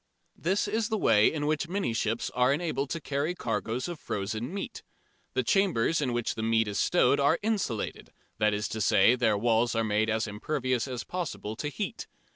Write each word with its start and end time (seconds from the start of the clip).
This 0.35 0.67
is 0.67 0.89
the 0.89 0.97
way 0.97 1.31
in 1.31 1.45
which 1.45 1.67
many 1.67 1.93
ships 1.93 2.31
are 2.33 2.51
enabled 2.51 2.89
to 2.89 2.99
carry 2.99 3.35
cargoes 3.35 3.87
of 3.87 3.99
frozen 3.99 4.51
meat. 4.51 4.81
The 5.35 5.43
chambers 5.43 6.01
in 6.01 6.11
which 6.11 6.33
the 6.33 6.41
meat 6.41 6.67
is 6.67 6.79
stowed 6.79 7.19
are 7.19 7.37
insulated 7.43 8.11
that 8.39 8.51
is 8.51 8.67
to 8.69 8.81
say, 8.81 9.13
their 9.13 9.37
walls 9.37 9.75
are 9.75 9.83
made 9.83 10.09
as 10.09 10.25
impervious 10.25 10.87
as 10.87 11.03
possible 11.03 11.55
to 11.57 11.67
heat. 11.69 12.07